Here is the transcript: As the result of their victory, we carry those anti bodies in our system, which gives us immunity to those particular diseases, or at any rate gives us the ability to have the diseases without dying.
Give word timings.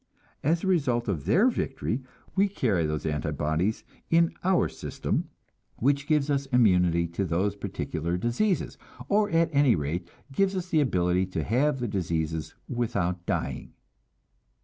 As 0.41 0.61
the 0.61 0.67
result 0.67 1.07
of 1.07 1.25
their 1.25 1.47
victory, 1.51 2.01
we 2.35 2.47
carry 2.47 2.87
those 2.87 3.05
anti 3.05 3.29
bodies 3.29 3.83
in 4.09 4.33
our 4.43 4.67
system, 4.67 5.29
which 5.75 6.07
gives 6.07 6.27
us 6.31 6.47
immunity 6.47 7.05
to 7.09 7.23
those 7.23 7.55
particular 7.55 8.17
diseases, 8.17 8.79
or 9.09 9.29
at 9.29 9.53
any 9.53 9.75
rate 9.75 10.09
gives 10.33 10.55
us 10.55 10.69
the 10.69 10.81
ability 10.81 11.27
to 11.27 11.43
have 11.43 11.77
the 11.79 11.87
diseases 11.87 12.55
without 12.67 13.23
dying. 13.27 13.73